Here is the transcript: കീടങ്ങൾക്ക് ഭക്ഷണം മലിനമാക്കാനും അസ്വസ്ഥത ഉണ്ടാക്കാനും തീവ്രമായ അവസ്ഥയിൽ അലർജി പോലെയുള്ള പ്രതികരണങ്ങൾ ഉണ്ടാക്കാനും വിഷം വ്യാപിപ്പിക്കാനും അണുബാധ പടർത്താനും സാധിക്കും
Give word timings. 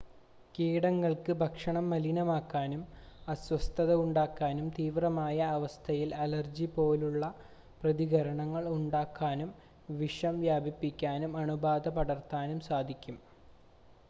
കീടങ്ങൾക്ക് 0.55 1.33
ഭക്ഷണം 1.41 1.85
മലിനമാക്കാനും 1.89 2.79
അസ്വസ്ഥത 3.27 3.91
ഉണ്ടാക്കാനും 3.99 4.67
തീവ്രമായ 4.77 5.37
അവസ്ഥയിൽ 5.51 6.09
അലർജി 6.19 6.67
പോലെയുള്ള 6.71 7.27
പ്രതികരണങ്ങൾ 7.81 8.65
ഉണ്ടാക്കാനും 8.75 9.51
വിഷം 9.95 10.37
വ്യാപിപ്പിക്കാനും 10.41 11.35
അണുബാധ 11.37 11.87
പടർത്താനും 11.97 12.61
സാധിക്കും 12.69 13.19